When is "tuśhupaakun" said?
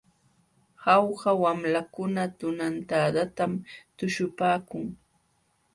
3.97-4.85